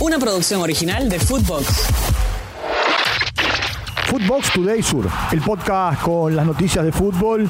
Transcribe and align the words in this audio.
Una 0.00 0.18
producción 0.18 0.60
original 0.60 1.08
de 1.08 1.18
Footbox. 1.18 1.88
Footbox 4.06 4.52
Today 4.52 4.82
Sur, 4.82 5.06
el 5.32 5.40
podcast 5.40 6.02
con 6.02 6.34
las 6.34 6.44
noticias 6.44 6.84
de 6.84 6.92
fútbol 6.92 7.48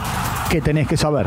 que 0.50 0.60
tenés 0.60 0.86
que 0.86 0.96
saber. 0.96 1.26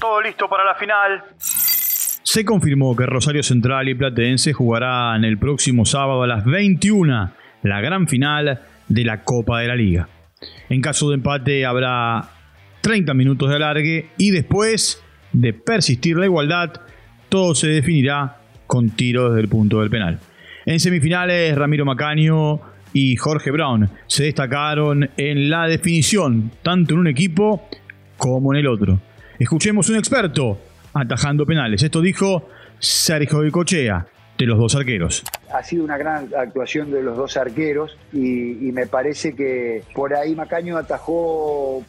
Todo 0.00 0.20
listo 0.22 0.48
para 0.48 0.64
la 0.64 0.74
final. 0.74 1.24
Se 1.38 2.44
confirmó 2.44 2.96
que 2.96 3.06
Rosario 3.06 3.42
Central 3.42 3.88
y 3.88 3.94
Platense 3.94 4.52
jugarán 4.52 5.24
el 5.24 5.38
próximo 5.38 5.84
sábado 5.84 6.22
a 6.22 6.26
las 6.26 6.44
21 6.44 7.32
la 7.62 7.80
gran 7.80 8.08
final 8.08 8.62
de 8.88 9.04
la 9.04 9.22
Copa 9.22 9.60
de 9.60 9.68
la 9.68 9.76
Liga. 9.76 10.08
En 10.68 10.80
caso 10.80 11.08
de 11.10 11.16
empate 11.16 11.66
habrá 11.66 12.30
30 12.80 13.14
minutos 13.14 13.48
de 13.50 13.56
alargue 13.56 14.08
y 14.16 14.30
después 14.30 15.02
de 15.32 15.52
persistir 15.52 16.16
la 16.16 16.26
igualdad, 16.26 16.72
todo 17.28 17.54
se 17.54 17.68
definirá 17.68 18.37
con 18.68 18.90
tiro 18.90 19.30
desde 19.30 19.40
el 19.40 19.48
punto 19.48 19.80
del 19.80 19.90
penal. 19.90 20.20
En 20.64 20.78
semifinales, 20.78 21.56
Ramiro 21.56 21.84
Macaño 21.84 22.60
y 22.92 23.16
Jorge 23.16 23.50
Brown 23.50 23.90
se 24.06 24.24
destacaron 24.24 25.10
en 25.16 25.50
la 25.50 25.66
definición, 25.66 26.52
tanto 26.62 26.94
en 26.94 27.00
un 27.00 27.08
equipo 27.08 27.68
como 28.16 28.52
en 28.54 28.60
el 28.60 28.68
otro. 28.68 29.00
Escuchemos 29.38 29.88
un 29.88 29.96
experto 29.96 30.60
atajando 30.94 31.46
penales. 31.46 31.82
Esto 31.82 32.00
dijo 32.00 32.48
Sergio 32.78 33.40
Cochea, 33.50 34.06
de 34.38 34.46
los 34.46 34.58
dos 34.58 34.76
arqueros. 34.76 35.24
Ha 35.52 35.62
sido 35.62 35.84
una 35.84 35.98
gran 35.98 36.28
actuación 36.36 36.92
de 36.92 37.02
los 37.02 37.16
dos 37.16 37.36
arqueros 37.36 37.98
y, 38.12 38.70
me 38.72 38.86
parece 38.86 39.34
que 39.34 39.82
por 39.94 40.14
ahí 40.14 40.34
Macaño 40.34 40.76
atajó 40.76 41.82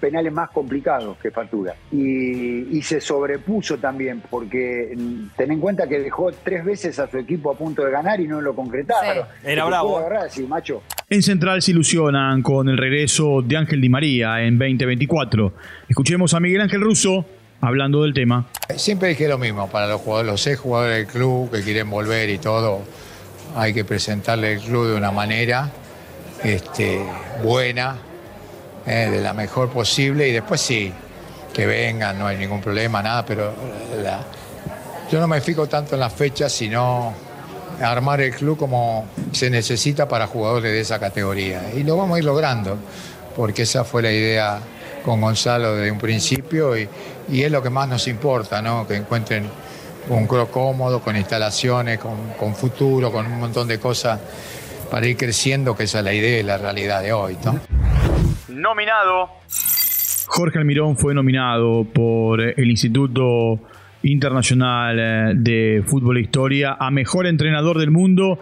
penales 0.00 0.32
más 0.32 0.50
complicados 0.50 1.16
que 1.18 1.30
Fatura 1.30 1.74
y, 1.92 2.82
se 2.82 3.00
sobrepuso 3.00 3.78
también 3.78 4.20
porque 4.28 4.92
mm, 4.96 5.36
ten 5.36 5.52
en 5.52 5.60
cuenta 5.60 5.86
que 5.86 6.00
dejó 6.00 6.32
tres 6.32 6.64
veces 6.64 6.98
a 6.98 7.08
su 7.08 7.16
equipo 7.16 7.52
a 7.52 7.54
punto 7.56 7.84
de 7.84 7.92
ganar 7.92 8.20
y 8.20 8.26
no 8.26 8.40
lo 8.40 8.56
concretaron. 8.56 9.24
Era 9.44 9.64
bravo. 9.64 10.00
sí, 10.28 10.42
macho. 10.42 10.82
En 11.08 11.22
Central 11.22 11.62
se 11.62 11.70
ilusionan 11.70 12.42
con 12.42 12.68
el 12.68 12.76
regreso 12.76 13.40
de 13.40 13.56
Ángel 13.56 13.80
Di 13.80 13.88
María 13.88 14.42
en 14.42 14.58
2024. 14.58 15.52
Escuchemos 15.88 16.34
a 16.34 16.40
Miguel 16.40 16.62
Ángel 16.62 16.80
Russo 16.80 17.24
hablando 17.60 18.02
del 18.02 18.12
tema. 18.12 18.46
Siempre 18.76 19.10
dije 19.10 19.28
lo 19.28 19.38
mismo, 19.38 19.70
para 19.70 19.86
los 19.86 20.00
jugadores, 20.00 20.32
los 20.32 20.46
ex 20.48 20.58
jugadores 20.58 20.96
del 20.96 21.06
club 21.06 21.50
que 21.52 21.62
quieren 21.62 21.88
volver 21.88 22.28
y 22.30 22.38
todo, 22.38 22.82
hay 23.56 23.72
que 23.72 23.84
presentarle 23.84 24.54
el 24.54 24.60
club 24.60 24.88
de 24.88 24.96
una 24.96 25.12
manera 25.12 25.70
este, 26.42 27.00
buena, 27.42 27.96
eh, 28.86 29.08
de 29.10 29.20
la 29.20 29.32
mejor 29.32 29.70
posible 29.70 30.28
y 30.28 30.32
después 30.32 30.60
sí, 30.60 30.92
que 31.52 31.66
vengan, 31.66 32.18
no 32.18 32.26
hay 32.26 32.36
ningún 32.36 32.60
problema, 32.60 33.02
nada, 33.02 33.24
pero 33.24 33.52
yo 35.10 35.20
no 35.20 35.28
me 35.28 35.40
fijo 35.40 35.66
tanto 35.66 35.94
en 35.94 36.00
las 36.00 36.12
fechas, 36.12 36.52
sino 36.52 37.12
armar 37.80 38.20
el 38.20 38.34
club 38.34 38.56
como 38.56 39.06
se 39.32 39.50
necesita 39.50 40.08
para 40.08 40.26
jugadores 40.26 40.72
de 40.72 40.80
esa 40.80 40.98
categoría. 40.98 41.72
Y 41.74 41.82
lo 41.82 41.96
vamos 41.96 42.16
a 42.16 42.18
ir 42.18 42.24
logrando, 42.24 42.78
porque 43.36 43.62
esa 43.62 43.84
fue 43.84 44.02
la 44.02 44.12
idea 44.12 44.60
con 45.04 45.20
Gonzalo 45.20 45.76
desde 45.76 45.90
un 45.90 45.98
principio 45.98 46.76
y, 46.76 46.88
es 47.30 47.50
lo 47.50 47.62
que 47.62 47.70
más 47.70 47.88
nos 47.88 48.08
importa, 48.08 48.62
¿no? 48.62 48.86
que 48.86 48.96
encuentren 48.96 49.48
un 50.08 50.26
club 50.26 50.50
cómodo, 50.50 51.00
con 51.00 51.16
instalaciones, 51.16 51.98
con, 51.98 52.54
futuro, 52.54 53.12
con 53.12 53.26
un 53.26 53.38
montón 53.38 53.68
de 53.68 53.78
cosas 53.78 54.18
para 54.90 55.06
ir 55.06 55.16
creciendo, 55.16 55.76
que 55.76 55.84
esa 55.84 55.98
es 55.98 56.04
la 56.04 56.12
idea 56.12 56.40
y 56.40 56.42
la 56.42 56.58
realidad 56.58 57.02
de 57.02 57.12
hoy. 57.12 57.38
¿no? 57.44 57.58
Nominado. 58.72 59.28
Jorge 60.28 60.58
Almirón 60.58 60.96
fue 60.96 61.14
nominado 61.14 61.84
por 61.84 62.40
el 62.40 62.70
Instituto 62.70 63.60
Internacional 64.02 64.98
eh, 64.98 65.32
de 65.36 65.84
Fútbol 65.86 66.16
e 66.16 66.20
Historia 66.22 66.78
a 66.80 66.90
Mejor 66.90 67.26
Entrenador 67.26 67.78
del 67.78 67.90
Mundo 67.90 68.38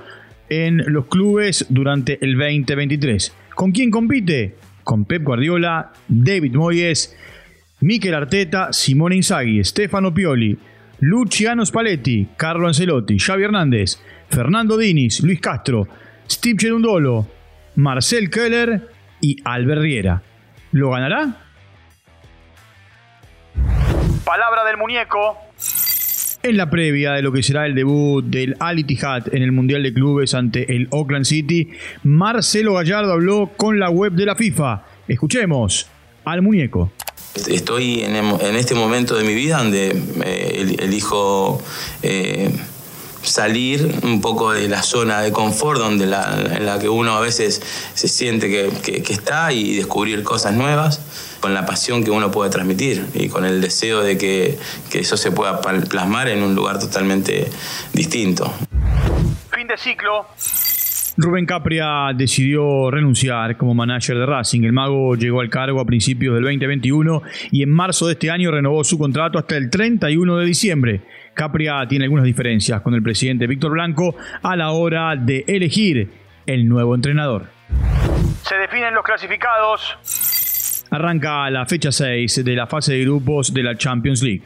en 0.49 0.85
los 0.87 1.07
clubes 1.07 1.67
durante 1.69 2.25
el 2.25 2.39
2023. 2.39 3.35
¿Con 3.57 3.73
quién 3.73 3.91
compite? 3.91 4.55
con 4.85 5.05
Pep 5.05 5.23
Guardiola, 5.23 5.93
David 6.09 6.55
Moyes, 6.55 7.17
Mikel 7.81 8.15
Arteta, 8.15 8.73
Simone 8.73 9.17
Inzaghi, 9.17 9.63
Stefano 9.63 10.13
Pioli, 10.13 10.57
Luciano 11.01 11.65
Spalletti, 11.65 12.29
Carlo 12.37 12.67
Ancelotti, 12.67 13.17
Xavi 13.17 13.45
Hernández, 13.45 14.01
Fernando 14.29 14.77
Diniz, 14.77 15.23
Luis 15.23 15.41
Castro, 15.41 15.87
Steve 16.29 16.57
Cherundolo, 16.57 17.27
Marcel 17.77 18.29
Keller 18.29 19.00
y 19.21 19.37
Albert 19.45 19.81
Riera. 19.81 20.23
¿Lo 20.73 20.91
ganará? 20.91 21.37
Palabra 24.25 24.65
del 24.65 24.77
muñeco. 24.77 25.37
En 26.43 26.57
la 26.57 26.71
previa 26.71 27.13
de 27.13 27.23
lo 27.23 27.33
que 27.33 27.43
será 27.43 27.67
el 27.67 27.75
debut 27.75 28.25
del 28.25 28.57
Al 28.61 28.79
Ittihad 28.79 29.35
en 29.35 29.43
el 29.43 29.53
Mundial 29.53 29.83
de 29.83 29.93
Clubes 29.93 30.33
ante 30.35 30.75
el 30.75 30.89
Oakland 30.91 31.27
City, 31.27 31.71
Marcelo 32.03 32.75
Gallardo 32.75 33.13
habló 33.13 33.51
con 33.57 33.79
la 33.79 33.91
web 33.91 34.13
de 34.13 34.25
la 34.25 34.37
FIFA. 34.37 34.85
Escuchemos 35.07 35.87
al 36.25 36.41
muñeco. 36.41 36.93
Estoy 37.35 38.01
en, 38.01 38.57
este 38.57 38.75
momento 38.75 39.17
de 39.17 39.25
mi 39.25 39.35
vida 39.35 39.59
donde 39.59 39.91
eh, 40.25 40.77
elijo 40.81 41.63
eh, 42.03 42.51
salir 43.23 44.01
un 44.03 44.21
poco 44.21 44.53
de 44.53 44.69
la 44.69 44.83
zona 44.83 45.21
de 45.21 45.33
confort 45.33 45.79
donde 45.81 46.05
en 46.05 46.67
la 46.67 46.79
que 46.79 46.89
uno 46.89 47.17
a 47.17 47.21
veces 47.21 47.61
se 47.95 48.09
siente 48.09 48.49
que, 48.49 49.03
está 49.13 49.53
y 49.53 49.77
descubrir 49.77 50.23
cosas 50.23 50.55
nuevas 50.55 51.01
con 51.41 51.55
la 51.55 51.67
pasión 51.67 52.05
que 52.05 52.11
uno 52.11 52.31
puede 52.31 52.51
transmitir 52.51 53.07
y 53.15 53.29
con 53.29 53.45
el 53.45 53.61
deseo 53.61 54.03
de 54.03 54.19
que, 54.19 54.59
que 54.91 55.01
eso 55.01 55.17
se 55.17 55.31
pueda 55.33 55.61
plasmar 55.61 56.29
en 56.29 56.43
un 56.43 56.55
lugar 56.55 56.79
totalmente 56.79 57.51
distinto. 57.93 58.53
Fin 59.51 59.67
de 59.67 59.77
ciclo. 59.77 60.27
Rubén 61.23 61.45
Capria 61.45 62.13
decidió 62.15 62.91
renunciar 62.91 63.59
como 63.59 63.75
manager 63.75 64.17
de 64.17 64.25
Racing. 64.25 64.63
El 64.63 64.73
mago 64.73 65.15
llegó 65.17 65.43
al 65.43 65.51
cargo 65.51 65.79
a 65.79 65.85
principios 65.85 66.35
del 66.35 66.45
2021 66.45 67.23
y 67.51 67.63
en 67.63 67.69
marzo 67.69 68.07
de 68.07 68.15
este 68.15 68.31
año 68.31 68.51
renovó 68.51 68.83
su 68.85 68.99
contrato 68.99 69.39
hasta 69.39 69.55
el 69.59 69.69
31 69.69 70.39
de 70.39 70.47
diciembre. 70.47 71.03
Capria 71.35 71.87
tiene 71.87 72.07
algunas 72.07 72.25
diferencias 72.25 72.81
con 72.81 72.95
el 72.95 73.03
presidente 73.03 73.47
Víctor 73.47 73.73
Blanco 73.73 74.17
a 74.43 74.57
la 74.57 74.71
hora 74.71 75.15
de 75.15 75.45
elegir 75.47 76.11
el 76.47 76.67
nuevo 76.67 76.95
entrenador. 76.95 77.49
Se 78.43 78.57
definen 78.57 78.95
los 78.95 79.05
clasificados. 79.05 80.87
Arranca 80.91 81.51
la 81.51 81.67
fecha 81.67 81.93
6 81.93 82.43
de 82.43 82.57
la 82.57 82.67
fase 82.67 82.95
de 82.95 83.03
grupos 83.03 83.53
de 83.53 83.63
la 83.63 83.77
Champions 83.77 84.23
League. 84.23 84.43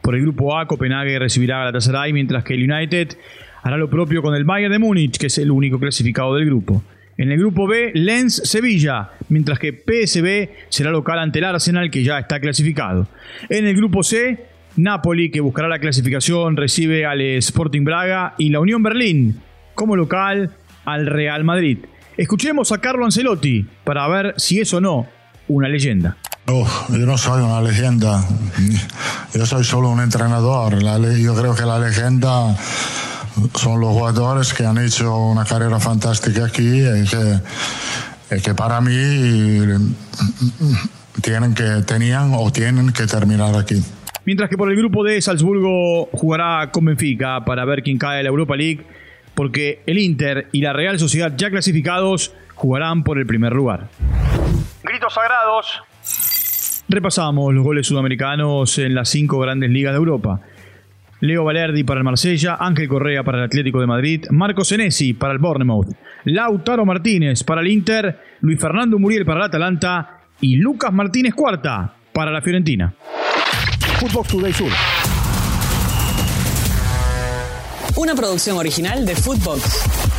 Por 0.00 0.14
el 0.14 0.22
grupo 0.22 0.56
A, 0.56 0.66
Copenhague 0.66 1.18
recibirá 1.18 1.56
a 1.56 1.58
Galatasaray, 1.60 2.12
mientras 2.12 2.44
que 2.44 2.54
el 2.54 2.70
United 2.70 3.16
hará 3.62 3.76
lo 3.76 3.88
propio 3.88 4.22
con 4.22 4.34
el 4.34 4.44
Bayern 4.44 4.72
de 4.72 4.78
Múnich, 4.78 5.18
que 5.18 5.26
es 5.26 5.38
el 5.38 5.50
único 5.50 5.78
clasificado 5.78 6.34
del 6.34 6.46
grupo. 6.46 6.82
En 7.16 7.30
el 7.30 7.38
grupo 7.38 7.66
B, 7.66 7.92
Lens 7.94 8.42
Sevilla, 8.44 9.10
mientras 9.28 9.58
que 9.58 9.72
PSB 9.72 10.48
será 10.68 10.90
local 10.90 11.18
ante 11.18 11.38
el 11.38 11.44
Arsenal, 11.44 11.90
que 11.90 12.02
ya 12.02 12.18
está 12.18 12.40
clasificado. 12.40 13.06
En 13.48 13.66
el 13.66 13.76
grupo 13.76 14.02
C, 14.02 14.46
Napoli, 14.76 15.30
que 15.30 15.40
buscará 15.40 15.68
la 15.68 15.78
clasificación, 15.78 16.56
recibe 16.56 17.04
al 17.04 17.20
Sporting 17.20 17.84
Braga 17.84 18.34
y 18.38 18.48
la 18.48 18.60
Unión 18.60 18.82
Berlín 18.82 19.40
como 19.74 19.94
local 19.94 20.50
al 20.84 21.06
Real 21.06 21.44
Madrid. 21.44 21.78
Escuchemos 22.16 22.72
a 22.72 22.78
Carlo 22.78 23.04
Ancelotti 23.04 23.66
para 23.84 24.08
ver 24.08 24.34
si 24.36 24.60
es 24.60 24.72
o 24.74 24.80
no 24.80 25.06
una 25.48 25.68
leyenda. 25.68 26.16
yo 26.46 27.06
no 27.06 27.18
soy 27.18 27.42
una 27.42 27.60
leyenda, 27.60 28.24
yo 29.34 29.46
soy 29.46 29.64
solo 29.64 29.90
un 29.90 30.00
entrenador. 30.00 30.78
yo 31.18 31.34
creo 31.34 31.54
que 31.54 31.62
la 31.62 31.78
leyenda 31.78 32.56
son 33.54 33.80
los 33.80 33.90
jugadores 33.90 34.52
que 34.54 34.64
han 34.64 34.78
hecho 34.78 35.16
una 35.16 35.44
carrera 35.44 35.78
fantástica 35.80 36.46
aquí 36.46 36.82
y 36.82 37.04
que, 37.04 38.40
que 38.40 38.54
para 38.54 38.80
mí 38.80 39.80
tienen 41.22 41.54
que, 41.54 41.82
tenían 41.86 42.32
o 42.34 42.50
tienen 42.50 42.92
que 42.92 43.06
terminar 43.06 43.54
aquí. 43.56 43.82
Mientras 44.24 44.48
que 44.48 44.56
por 44.56 44.70
el 44.70 44.76
grupo 44.76 45.02
D, 45.02 45.20
Salzburgo 45.20 46.06
jugará 46.12 46.70
con 46.70 46.84
Benfica 46.84 47.44
para 47.44 47.64
ver 47.64 47.82
quién 47.82 47.98
cae 47.98 48.18
en 48.18 48.24
la 48.24 48.30
Europa 48.30 48.56
League, 48.56 48.86
porque 49.34 49.82
el 49.86 49.98
Inter 49.98 50.48
y 50.52 50.60
la 50.60 50.72
Real 50.72 50.98
Sociedad 50.98 51.32
ya 51.36 51.50
clasificados 51.50 52.32
jugarán 52.54 53.02
por 53.02 53.18
el 53.18 53.26
primer 53.26 53.52
lugar. 53.52 53.88
Gritos 54.84 55.14
sagrados. 55.14 55.82
Repasamos 56.88 57.54
los 57.54 57.64
goles 57.64 57.86
sudamericanos 57.86 58.78
en 58.78 58.94
las 58.94 59.08
cinco 59.08 59.38
grandes 59.38 59.70
ligas 59.70 59.92
de 59.92 59.98
Europa. 59.98 60.40
Leo 61.22 61.44
Valerdi 61.44 61.84
para 61.84 61.98
el 61.98 62.04
Marsella, 62.04 62.56
Ángel 62.58 62.88
Correa 62.88 63.22
para 63.22 63.38
el 63.38 63.44
Atlético 63.44 63.80
de 63.80 63.86
Madrid, 63.86 64.24
Marco 64.30 64.64
Senesi 64.64 65.14
para 65.14 65.32
el 65.32 65.38
Bournemouth, 65.38 65.86
Lautaro 66.24 66.84
Martínez 66.84 67.44
para 67.44 67.60
el 67.60 67.68
Inter, 67.68 68.18
Luis 68.40 68.60
Fernando 68.60 68.98
Muriel 68.98 69.24
para 69.24 69.38
el 69.38 69.46
Atalanta 69.46 70.18
y 70.40 70.56
Lucas 70.56 70.92
Martínez 70.92 71.32
Cuarta 71.32 71.94
para 72.12 72.32
la 72.32 72.42
Fiorentina. 72.42 72.92
Footbox 74.00 74.28
Today 74.30 74.52
Sur. 74.52 74.72
Una 77.94 78.16
producción 78.16 78.56
original 78.56 79.06
de 79.06 79.14
Footbox. 79.14 80.11